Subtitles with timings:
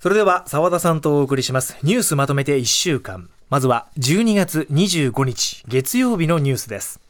[0.00, 1.76] それでは澤田さんとお送りします。
[1.82, 3.28] ニュースまとめて1週間。
[3.50, 7.00] まずは12月25日月曜日のニュースです。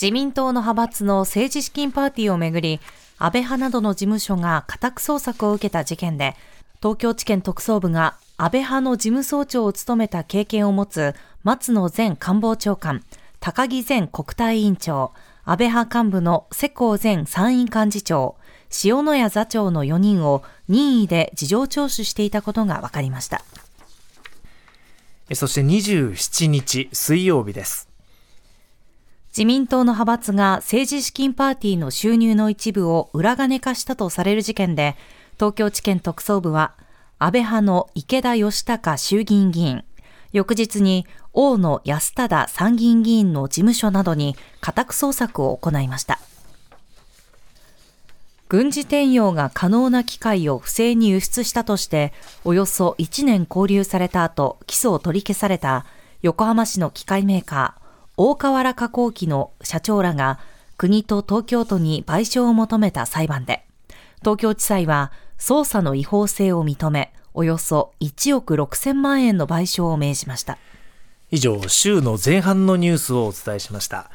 [0.00, 2.78] 自民党の派閥の政治資金パーティーをめぐり
[3.18, 6.36] 安倍派などの事務所が家宅捜索を受けた事件で
[6.82, 13.02] 東京地検特捜部が安倍派の事務総長を務めた経験を持つ松野前官房長官
[13.40, 15.12] 高木前国対委員長
[15.44, 18.36] 安倍派幹部の世耕前参院幹事長
[18.84, 23.42] 塩谷座長の4人を任意で事情聴取していたことが分かりました。
[25.34, 27.90] そして27日水曜日です。
[29.30, 34.96] 自民党の派閥が政治資金パーティーの収入の一部を裏金化したとされる事件で
[35.34, 36.74] 東京地検特捜部は
[37.20, 39.84] 安倍派の池田義孝衆議院議員
[40.32, 46.18] 翌日に大野安忠参議院議員の事務所などに家宅捜索を行いました
[48.50, 52.12] 軍事転用が可能な機械を不正に輸出したとして、
[52.44, 55.86] およそ1年拘留された後、起訴を取り消された
[56.22, 57.82] 横浜市の機械メーカー、
[58.16, 60.40] 大河原加工機の社長らが
[60.76, 63.64] 国と東京都に賠償を求めた裁判で、
[64.18, 70.58] 東京地裁は捜査の違法性を認め、およそ1億6000万円の賠償を命じました。
[71.30, 74.10] 以上、週の前半のニュースをお伝えしました。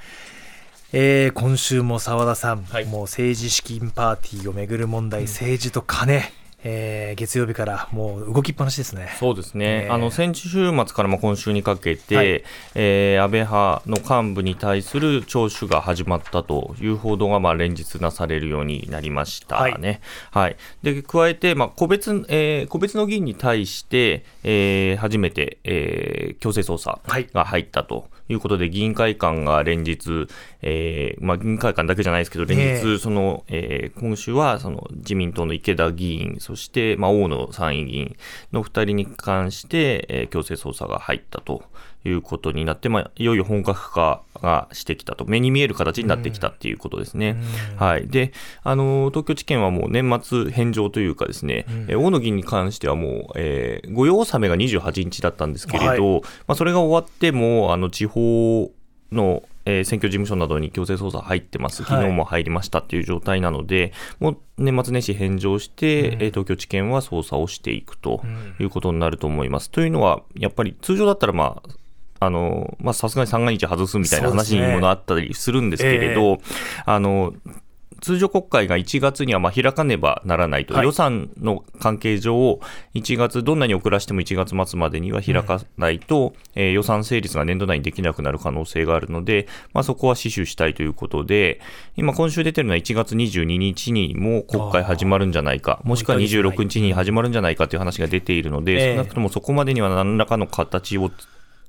[0.98, 6.22] えー、今週も澤田さん、はい、もう政治資金パーティーをめぐる問題、うん、政治と金、
[6.64, 9.14] えー、月曜日からもう動きっぱなしですね。
[9.20, 9.88] そうですね。
[9.88, 12.44] えー、あの先週末からも今週にかけて、はい、
[12.76, 20.00] えー、安倍派の幹部に対する聴取が始まったという報道がまあ連日なされるようになりましたね。
[20.32, 20.44] はい。
[20.44, 27.02] はい、で加えてまあ個別、えー、個別の議員に対して、えー、初めて、えー、強制捜査
[27.34, 28.08] が入ったと。
[28.30, 30.28] いうことで、議員会館が連日、
[30.62, 38.16] えーまあ、議員会館だけじゃないですけど、連日、その、えー、今週はその自民党の池田議員、そして、まあ、大野参院議員
[38.52, 41.64] の2人に関して、えー、強制捜査が入ったと
[42.06, 47.38] いうことになって、まあ、いよいよ本格化がしてきたと、目に見える形になってきたっていうことですね。
[47.78, 48.08] はい。
[48.08, 48.32] で、
[48.64, 58.72] あの、東京地検はもう年末返上というかですね、うん、大野議員に関してはもう、えー、御用納めが28日だったんですけれど、はい、まあ、それが終わっても、あの、地方
[59.12, 68.22] の、えー、選挙事務所などに強制捜査入ってます、昨日も入りましたっていう状態なので、はい、もう年末年始返上して、うん、東京地検は捜査をしていくと
[68.60, 69.68] いうことになると思います。
[69.68, 71.70] うん、というのは、やっぱり通常だったら、まあ、
[72.20, 76.82] あの、まあ、さすがに三が日外すみたいな話にもなったりするんですけれど、ねえ。
[76.82, 77.34] ー、あの、
[78.02, 82.60] 通常国会が1月にはま開かねばならないと、はい、予算の関係上、
[82.94, 91.60] 1月、どんなに遅らしても1月末までには開かないと、うん、えー、予算成立が年度内にできなくなる可能性があるので、まあ、そこは死守したいということで、
[91.96, 101.10] 今、今週出てるのは1月22日にも国会始まるんじゃないか、もしくは26日に始まるんじゃないかという話が出ているので、少なくともそこまでには何らかの形を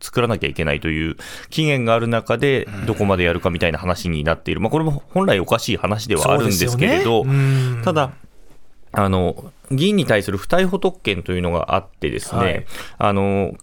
[0.00, 1.16] 作らなきゃいけないという
[1.50, 8.12] 期限がある中で、どこまでやるかみたいな話になっている、まあ、これも本来おかしい話ではあるんですけれど、ね、ただ、
[8.92, 12.66] あの議員に対する不逮捕特権というのがあってですね、はい、
[12.98, 13.54] あの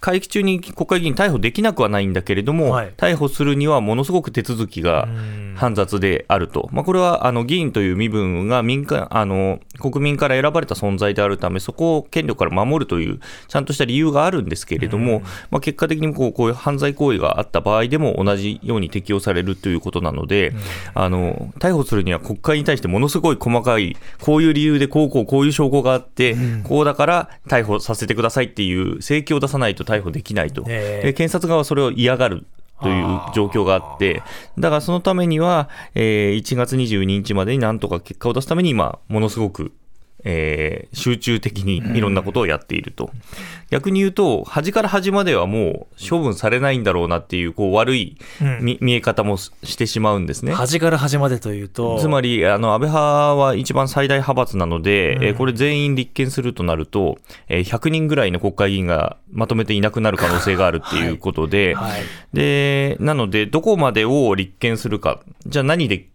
[0.00, 5.08] 会期中に国会議員逮捕できなくはないんだけれども、はい、逮捕するにはものすごく手続きが
[5.56, 20.52] 煩雑であると、まあ、これはあの議員という身分が民間あの国民から選ばれた存在であるため、そこを権力から守るという、ちゃんとした理由があるんですけれども、まあ、結果的にこうこういう犯罪行為があった場合でも同じように適用されるということなので、
[20.94, 32.46] あの逮捕するには国会に対してものすごい細かい、こういう理由でこうこうこういう証拠があって、こうだから逮捕させてくださいっていう請求を出さないと逮捕できないと、で検察側はそれを嫌がる
[32.80, 34.22] という状況があって、
[34.58, 39.72] だからそのためには、えー、1月22日までになんとか結果を出すために今、ものすごく
[40.24, 43.10] えー、集中的にいろんなことをやっていると、うん、
[43.70, 48.18] 逆に言うと、端から端まではもう処分されないんだろうなっていうこう悪い
[48.60, 50.52] 見,、見え方もしてしまうんですね。
[50.52, 57.18] 端から端までというと、つまりあの安倍派は一番最大派閥なので、うん、えー、これ、全員立憲するとなると、
[57.48, 61.90] えー、100人ぐらいの国会議員がまとめていなくなる可能性があるっていうことで、はい。
[61.92, 66.08] はい、でなので、どこまでを立憲するか、じゃあ何で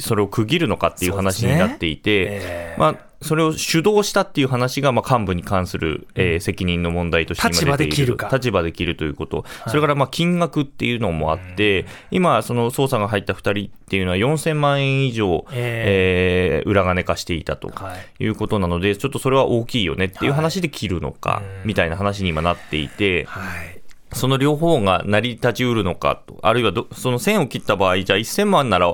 [0.00, 8.28] それを区切るのかっていう話になっていて、ねえー、まあ、それを主導したっていう話が、まあ、幹部に関する、えー、責任の問題として立場で切るか。
[8.32, 9.44] 立場で切るということ。
[9.66, 17.72] それから、まあ、金額っていうのもあって、今、その捜査が入った2人っていうのは4000万円以上、えー、えー、裏金化していたと
[18.18, 18.26] い。
[18.26, 23.80] うことなので、ちょっとそれは大きいよねっていう話で切るのか、みたいな話に今なっていて、はい。
[24.12, 28.92] その両方が成り立ちうるのかと、あるいはその線を切った場合、じゃあ1000万なら、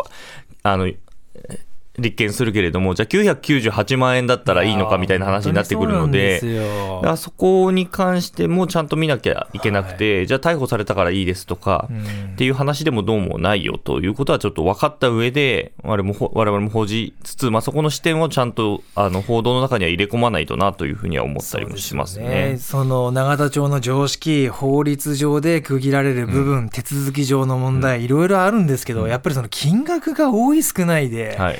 [0.62, 0.90] あの、
[1.98, 11.90] 立件するけれども、じゃあ998万円だったらいいのかみたいな話になってくるので、そだそこに関してもちゃんと見なきゃいけなくて、はい、じゃあ逮捕されたからいいですとか、
[12.32, 22.56] っていう話でもどうもないよということはちょっと分かった上で、我々も我々も報じつつ、まあ、そこの視点をちゃんとあの報道の中には入れ込まないとなというふうには思ったりもしますね。
[22.58, 31.58] そ、ね、の永田町の常識、法律上で区切られる部分、うん、手続き上の問題、いろいろあるんですけど、やっぱりその金額が多い少ないで、はい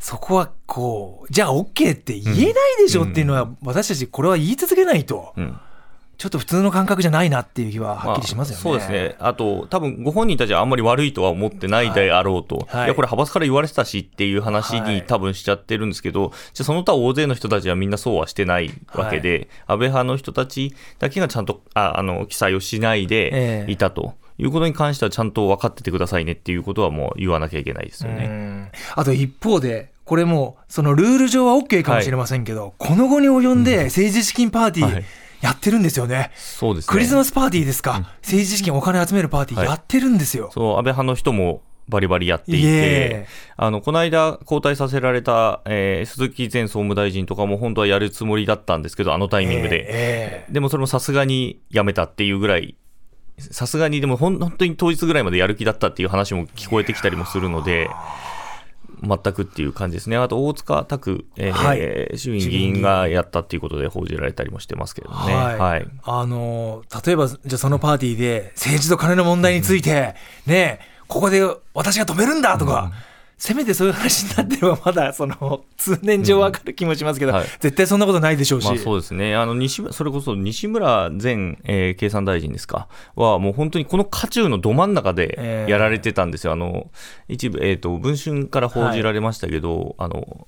[0.00, 5.34] そこはこう、じゃあ OK って言えないでしょっていうのは、私たちこれは言い続けないと。
[6.16, 24.14] ちょっと普通の感覚じゃないなっていう気ははっきりしますよね、まあ、そうですね、あと、多分ご本人たちはあんまり悪いとは思ってないであろうと、はい、いや、これ、派閥から言われてたしっていう話に多分しちゃってるんですけど、はい、じゃその他大勢の人たちはみんなそうはしてないわけで、はい、安倍派の人たちだけがちゃんとああの記載をしないでいたと。
[24.14, 28.72] えーいうことに関してはちゃんと分かっててくださいねっていうことはもう言わなきゃいけないですよね。
[28.96, 35.04] あと一方で、これもそのルール上は OK かもしれませんけど、はい、この後に及んで政治資金パーティー、
[35.40, 36.30] やってるんですよね。
[36.34, 40.44] そうです、ね、クリスマスパーティーですか、うん、政治資金お金集めるパーティーやってるんですよ。
[40.44, 43.26] はい、そう安倍派の人もバリバリやっていて、
[43.56, 52.76] あのこの間、交代させられた、えー、鈴木前総務大臣とかも本当はやるつもりだったんですけど、あのタイミングで、えー、でもそれもさすがにやめたっていうぐらい
[53.40, 57.88] さすがにでも本当に当日ぐらいまでやる気だったっていう話も聞こえてきたりもするので、
[59.02, 60.16] 全くっていう感じですね。
[60.16, 61.74] あと、大塚拓、えーは
[62.14, 65.34] い、衆院議員がやったっていうことで報じられたりもしてますけどね。
[65.34, 65.58] はい。
[65.58, 70.14] はい、あの、例えば、じゃあそのパーティーで政治と金の問題について、
[70.46, 73.09] うん、ね、ここで私が止めるんだとか、うん
[73.40, 79.34] せめてそういう話になってれば、まだその 通年上わかる気もしますけど、うんはい、絶対そんなことないでしょうし、まあ、そうですね。
[79.34, 86.90] あの西それこそ西村前、えー、経産大臣ですか、はもう本当にこの渦中のど真ん中でやられてたんですよ、えー、あの
[87.28, 90.46] 一部、えーと、文春から報じられましたけど、はい、あの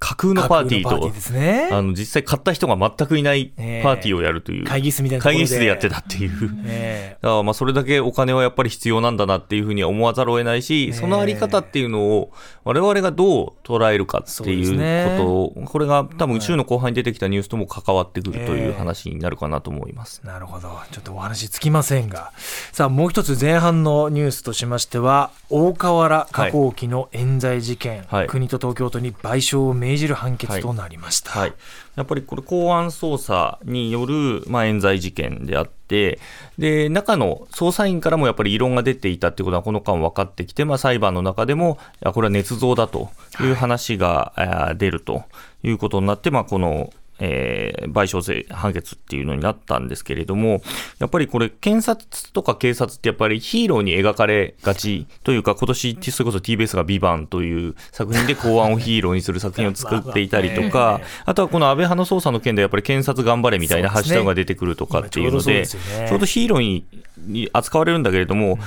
[0.00, 6.30] 架空のパーティーと、ーね、あの実際買った人が全くいないパーティーをやるという、えー、会議室みたいな会議室でやってたっていう、
[6.66, 12.30] えー、 だからまあそれだけお金はやっぱり必要なんだなっていうふうには思わざるを得ないし、そのあり方っていうのを
[12.64, 20.68] 我々がどう捉えるかっていうことを、ね、これが多分週の後半に出てきたニュースとも関わってくるという話になるかなと思います、えー、なるほど。
[20.92, 22.32] ちょっとお話つきませんが。
[22.72, 31.54] さあもう一つ前半のニュースとしましては大河原加工機の冤罪事件、はい、国と東京都に賠償を命じる判決となりました、はい、
[31.96, 36.18] やっぱりこれ、公安捜査による、まあ、冤罪事件であって、
[36.58, 41.78] で中の捜査員からもやっぱり異論が出ていたということは、この間分かってきて、まあ、裁判の中でも、
[42.12, 45.24] これは捏造だという話が、はい、出ると
[45.62, 50.62] いうことになって、まあ、このえー、賠償税判決っていうのになったんですけれども、
[50.98, 66.82] やっぱりこれ、検察とか警察ってやっぱりヒーローに描かれがちというか、今年、それこそ TBS がビバンという作品で公安をヒーローにする作品を作っていたりとか、あとはこの安倍派の捜査の件でやっぱり検察頑張れみたいなハッシュタグが出てくるとかっていうので、ちょうどヒーロー
[67.26, 68.58] に扱われるんだけれども、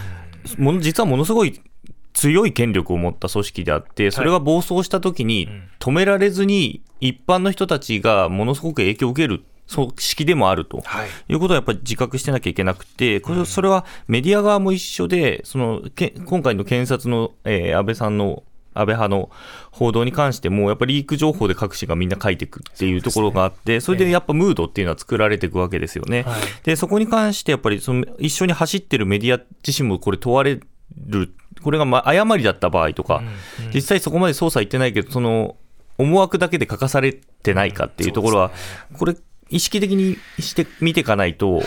[0.57, 1.61] もの実はものすごい
[2.13, 5.49] 強い権力を持った組織であって、それが暴走したときに
[5.79, 9.43] 止められずに、一般の人たちがものすごく影響を受ける。
[9.73, 18.43] 組織でもあると、はい、いうことはやっぱり自覚してなきゃいけなくて、これそれはメディア側も一緒で、そのけ今回の検察の、えー、安倍さんの
[18.73, 19.29] 安倍派の
[19.71, 26.25] 報道に関しても、やっぱりリーク情報で各紙がみんな書いていくっていうところがあって、それでやっぱムードっていうのは作られていくわけですよね。
[26.63, 30.59] で、そこに関してやっぱりその一緒に走ってるメディア自身もこれ問われ
[31.05, 35.55] るこれがま誤りだった場合とか、うんうん、実際そこまで捜査行ってないけど、その
[35.97, 38.51] 思惑だけで書かされてないかっていうところは、うん
[38.93, 39.15] ね、これ、
[39.49, 41.63] 意識的にして見ていかないと、はい、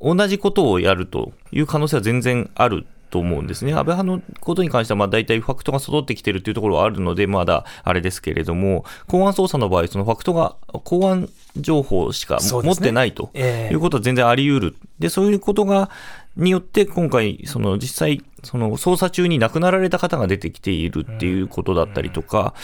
[0.00, 3.72] 同じことをやるという可能性は全然あると思うんですね。
[3.72, 14.76] 安倍派のことに関しては、まあ大体ファクトが揃ってきてるというところはあるので、まだあれですけれども、公安捜査の場合、そのファクトが、公安情報しか持ってないということは全然あり得る。
[14.98, 15.90] で、そういうことが、
[16.36, 22.54] によって、今回、その実際、その捜査中に亡くなられた方が出てきているっていうことだったりとか、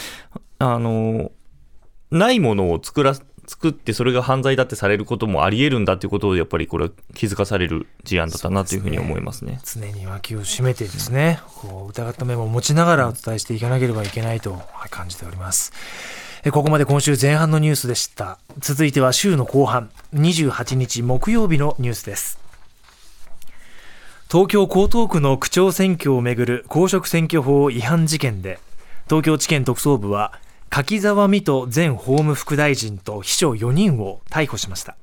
[0.57, 1.31] あの、
[2.11, 3.15] ないものを作ら、
[3.49, 11.39] 作ってそれが犯罪だってされることもあり得るんだということをやっぱりこれは気づかされる事案だったなというふうに思いますね、ね、常に脇を締めてですね。
[11.55, 14.61] こう疑った面も持ちながらお伝えしていかなければいけないと
[14.91, 15.71] 感じております。
[16.51, 18.37] ここまで今週前半のニュースでした。
[18.59, 22.48] 続いては週の後半28日木曜日のニュースです。
[24.31, 28.59] 東京江東区の区長選挙をめぐる公職選挙法違反事件で
[29.05, 30.33] 東京地検特捜部は
[30.69, 34.95] 柿沢水戸前法務副大臣と秘書4人を逮捕しました。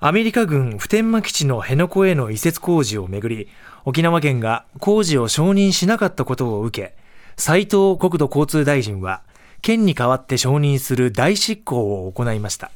[0.00, 3.48] アメリカ軍普天間基地の辺野古への移設工事をめぐり
[3.86, 6.94] 沖縄県が工事を承認しなかったことを受け
[7.38, 9.22] 斉藤国土交通大臣は
[9.62, 12.70] 県に代わって承認する代執行を行いました。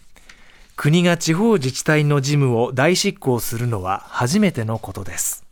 [0.76, 5.44] 国が地方自治体の事務を代執行するのは初めてのことです。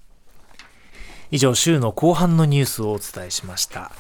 [1.31, 3.93] 以上週の後半のニュースをお伝えしました。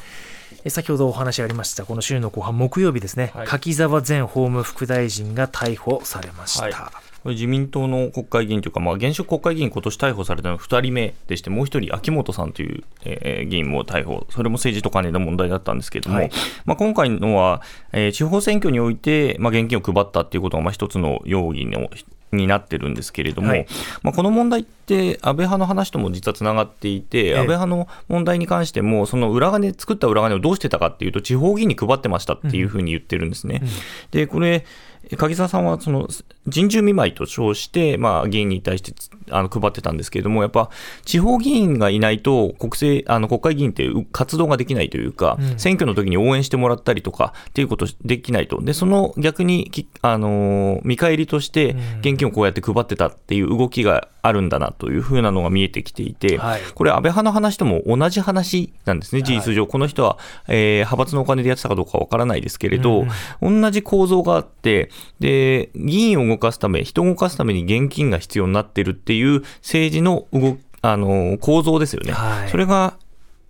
[0.68, 16.30] 先ほどお話ありましたこの週の後半木曜日ですね、はい、柿沢前法務副大臣が逮捕されました、はいこれ自民党の国会議員というか、まあ、現職国会議員、今年逮捕されたのは2人目でして、もう1人、秋元さんという、えー、議員も逮捕、それも政治と金の問題だったんですけれども、はい、
[16.64, 17.62] まあ、今回のは、
[17.92, 21.88] えー、地方選挙において、まあ、現金を配ったということが、まあ、一つの容疑の
[22.32, 23.66] になってるんですけれども、はい、
[24.02, 33.60] まあ、この問題って、安倍派の話とも実はつながっていて、安倍派の問題に関しても、その裏金、作った裏金をどうしてたかっていうと、地方議員に配ってましたっていうふうに言ってるんですね。
[33.62, 33.72] うんうん、
[34.10, 34.64] でこれ
[35.10, 36.08] 柿沢さんはその
[36.46, 38.92] 人中見舞いと称して、まあ、議員に対して
[39.30, 40.70] あの配ってたんですけれども、やっぱ
[41.04, 49.70] 地方議員がいないと国政あの国会議員って活動ができないというか、うん、選挙の時に応援してもらったりとかっていうことできないと、でその逆に
[50.02, 63.04] あの見返りとして現金をこうやって配ってたっていう動きがあるんだなというふうなのが見えてきていて、はい、これ、安倍派の話とも同じ話なんですね、事実上、はい、この人は、えー、派閥のお金でやってたかどうかわからないですけれど、
[63.40, 72.12] うん、同じ構造があって、で議員を動かすため、人を動かすために現金が必要になってるっていう政治の動あの構造ですよね。
[72.12, 72.94] はい、それが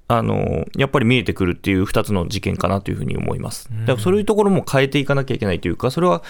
[0.08, 3.70] あのやっぱり見えてくるっていう2つの事件かなというふうに思います。
[3.70, 6.22] だからそういうところも変えていかなきゃいけないというか、それは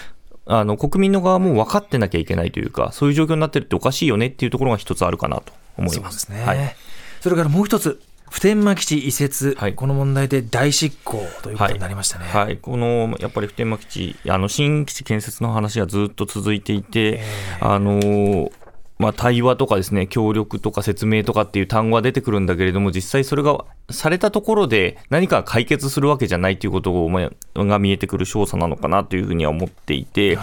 [0.46, 6.26] あの国民の側も分かってなきゃいけないというか、そういう状況になってるっておかしいよねっていうところが一つあるかなと思います。
[6.26, 6.76] そね、はい、
[7.20, 8.00] それからもう一つ、
[8.32, 17.20] 普天間基地移設、はい、この問題で大執行ということになりましたね、はい、はい、このやっぱり普天間基地、あの新基地建設の話がずっと続いていて、
[17.60, 18.50] あの
[18.98, 27.08] まあ、対話とかですね、協力とか説明とかっていう単語が出てくるんだけれども、実際それがされたところで何か解決するわけじゃないということ
[27.56, 30.38] が見えてくる少佐なのかなというふうには思っていて、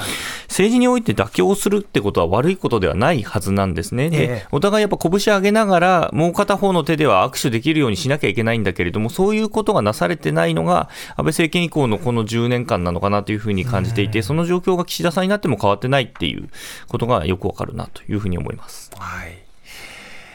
[0.48, 4.10] 政治において妥協するってことは悪いことではないはずなんですね。
[4.10, 16.50] で、お互いやっぱ拳上げながら、もう片方の手では握手できるようにしなきゃいけないんだけれども、そういうことがなされてないのが、安倍政権以降のこの10年間なのかなというふうに感じていて、その状況が岸田さんになっても変わってないっていう
[16.88, 18.49] ことがよくわかるなというふうに思います。
[18.58, 19.38] はい。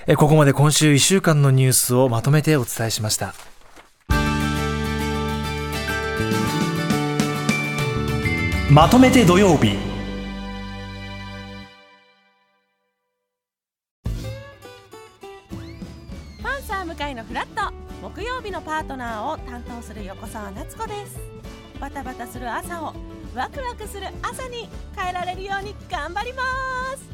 [0.06, 3.34] えここまで今週1週間のニュースをまとめてお伝えしました。
[8.70, 9.76] まとめて土曜日。
[16.42, 17.72] パンサー向かいのフラット。
[18.02, 21.18] 木曜日のパートナーを担当する横澤夏子です。
[21.80, 22.94] バタバタする朝を
[23.34, 26.42] ワクワクする朝に変えられるように頑張りま
[26.96, 27.13] す